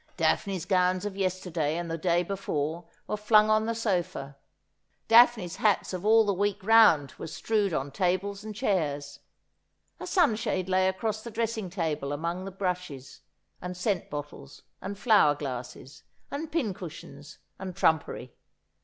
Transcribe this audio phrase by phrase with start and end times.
[0.17, 4.35] Daphne's gowns of yesterday and the day before were flung on the sofa.
[5.07, 9.19] Daphne's hats of all the week round were strewed on tables and chairs.
[9.99, 13.21] Her sunshade lay across the dressing table among the brushes,
[13.61, 18.33] and scent bottles, and flower glasses, and pincushions, and trumpery.